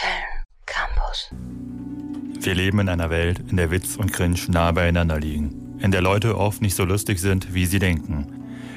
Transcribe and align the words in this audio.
Köln 0.00 0.44
Campus. 0.64 1.30
Wir 2.42 2.54
leben 2.54 2.78
in 2.78 2.88
einer 2.88 3.10
Welt, 3.10 3.40
in 3.50 3.58
der 3.58 3.70
Witz 3.70 3.96
und 3.96 4.12
Cringe 4.12 4.38
nah 4.48 4.72
beieinander 4.72 5.20
liegen, 5.20 5.76
in 5.78 5.90
der 5.90 6.00
Leute 6.00 6.38
oft 6.38 6.62
nicht 6.62 6.74
so 6.74 6.84
lustig 6.84 7.20
sind, 7.20 7.52
wie 7.52 7.66
sie 7.66 7.78
denken. 7.80 8.26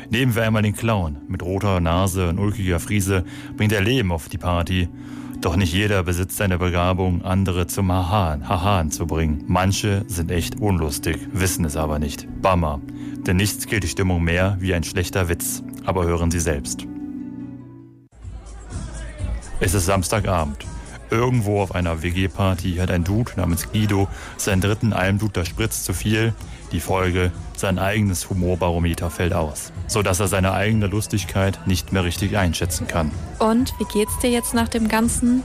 Nehmen 0.09 0.35
wir 0.35 0.43
einmal 0.43 0.63
den 0.63 0.75
Clown. 0.75 1.21
Mit 1.29 1.41
roter 1.41 1.79
Nase 1.79 2.27
und 2.27 2.39
ulkiger 2.39 2.81
Friese 2.81 3.23
bringt 3.55 3.71
er 3.71 3.79
Leben 3.79 4.11
auf 4.11 4.27
die 4.27 4.37
Party. 4.37 4.89
Doch 5.39 5.55
nicht 5.55 5.71
jeder 5.71 6.03
besitzt 6.03 6.35
seine 6.35 6.57
Begabung, 6.57 7.23
andere 7.23 7.67
zum 7.67 7.89
Hahan, 7.89 8.49
Hahan 8.49 8.91
zu 8.91 9.07
bringen. 9.07 9.45
Manche 9.47 10.03
sind 10.07 10.29
echt 10.29 10.59
unlustig, 10.59 11.17
wissen 11.31 11.63
es 11.63 11.77
aber 11.77 11.99
nicht. 11.99 12.27
Bummer. 12.41 12.81
Denn 13.25 13.37
nichts 13.37 13.65
killt 13.65 13.83
die 13.83 13.87
Stimmung 13.87 14.23
mehr 14.23 14.57
wie 14.59 14.73
ein 14.73 14.83
schlechter 14.83 15.29
Witz. 15.29 15.63
Aber 15.85 16.03
hören 16.03 16.31
Sie 16.31 16.41
selbst. 16.41 16.85
Es 19.61 19.73
ist 19.73 19.85
Samstagabend. 19.85 20.65
Irgendwo 21.13 21.61
auf 21.61 21.75
einer 21.75 22.01
WG-Party 22.01 22.77
hat 22.77 22.89
ein 22.89 23.03
Dude 23.03 23.33
namens 23.35 23.71
Guido 23.71 24.07
seinen 24.35 24.61
dritten 24.61 24.93
Almdud 24.93 25.37
Spritz 25.45 25.83
zu 25.83 25.93
viel. 25.93 26.33
Die 26.71 26.79
Folge, 26.79 27.31
sein 27.55 27.77
eigenes 27.77 28.31
Humorbarometer 28.31 29.11
fällt 29.11 29.33
aus, 29.33 29.71
sodass 29.85 30.19
er 30.19 30.27
seine 30.27 30.53
eigene 30.53 30.87
Lustigkeit 30.87 31.59
nicht 31.67 31.93
mehr 31.93 32.03
richtig 32.03 32.35
einschätzen 32.35 32.87
kann. 32.87 33.11
Und 33.37 33.75
wie 33.77 33.85
geht's 33.93 34.17
dir 34.23 34.31
jetzt 34.31 34.55
nach 34.55 34.69
dem 34.69 34.87
Ganzen? 34.87 35.43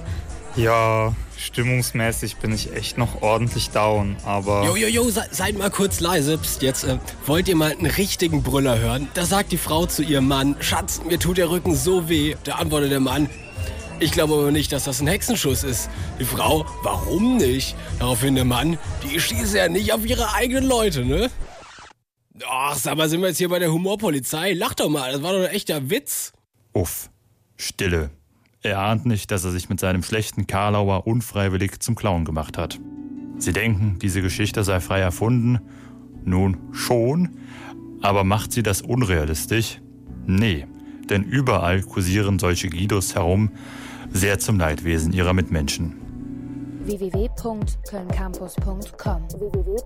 Ja, 0.56 1.14
stimmungsmäßig 1.36 2.38
bin 2.38 2.54
ich 2.54 2.74
echt 2.74 2.96
noch 2.96 3.20
ordentlich 3.20 3.68
down, 3.68 4.16
aber. 4.24 4.64
Jo, 4.64 4.74
jo, 4.74 4.88
jo, 4.88 5.10
se 5.10 5.24
seid 5.30 5.58
mal 5.58 5.70
kurz 5.70 6.00
leise. 6.00 6.38
Psst, 6.38 6.62
jetzt 6.62 6.84
äh, 6.84 6.96
wollt 7.26 7.46
ihr 7.46 7.56
mal 7.56 7.72
einen 7.72 7.86
richtigen 7.86 8.42
Brüller 8.42 8.78
hören? 8.78 9.08
Da 9.12 9.26
sagt 9.26 9.52
die 9.52 9.58
Frau 9.58 9.84
zu 9.84 10.02
ihrem 10.02 10.28
Mann: 10.28 10.56
Schatz, 10.60 11.02
mir 11.06 11.18
tut 11.18 11.36
der 11.36 11.50
Rücken 11.50 11.76
so 11.76 12.08
weh. 12.08 12.36
Da 12.44 12.54
antwortet 12.54 12.90
der 12.90 13.00
Mann: 13.00 13.28
ich 14.00 14.12
glaube 14.12 14.34
aber 14.34 14.50
nicht, 14.50 14.72
dass 14.72 14.84
das 14.84 15.00
ein 15.00 15.06
Hexenschuss 15.06 15.64
ist. 15.64 15.90
Die 16.18 16.24
Frau, 16.24 16.66
warum 16.82 17.36
nicht? 17.36 17.76
Daraufhin 17.98 18.34
der 18.34 18.44
Mann, 18.44 18.78
die 19.02 19.18
schießt 19.20 19.54
ja 19.54 19.68
nicht 19.68 19.92
auf 19.92 20.04
ihre 20.04 20.34
eigenen 20.34 20.64
Leute, 20.64 21.04
ne? 21.04 21.30
Ach, 22.48 22.76
sag 22.76 22.96
mal, 22.96 23.08
sind 23.08 23.20
wir 23.20 23.28
jetzt 23.28 23.38
hier 23.38 23.48
bei 23.48 23.58
der 23.58 23.72
Humorpolizei? 23.72 24.52
Lach 24.52 24.74
doch 24.74 24.88
mal, 24.88 25.12
das 25.12 25.22
war 25.22 25.32
doch 25.32 25.40
ein 25.40 25.54
echter 25.54 25.90
Witz. 25.90 26.32
Uff, 26.72 27.10
Stille. 27.56 28.10
Er 28.62 28.78
ahnt 28.80 29.06
nicht, 29.06 29.30
dass 29.30 29.44
er 29.44 29.50
sich 29.50 29.68
mit 29.68 29.80
seinem 29.80 30.02
schlechten 30.02 30.46
Karlauer 30.46 31.06
unfreiwillig 31.06 31.80
zum 31.80 31.94
Clown 31.94 32.24
gemacht 32.24 32.58
hat. 32.58 32.78
Sie 33.38 33.52
denken, 33.52 33.98
diese 34.00 34.20
Geschichte 34.20 34.64
sei 34.64 34.80
frei 34.80 35.00
erfunden. 35.00 35.60
Nun 36.24 36.56
schon, 36.72 37.38
aber 38.02 38.24
macht 38.24 38.52
sie 38.52 38.62
das 38.62 38.82
unrealistisch? 38.82 39.80
Nee, 40.26 40.66
denn 41.10 41.24
überall 41.24 41.82
kursieren 41.82 42.38
solche 42.38 42.68
Guidos 42.68 43.14
herum, 43.14 43.50
sehr 44.12 44.38
zum 44.38 44.58
Leidwesen 44.58 45.12
ihrer 45.12 45.32
Mitmenschen. 45.32 45.94
www.kölncampus.com 46.84 49.28
www 49.28 49.78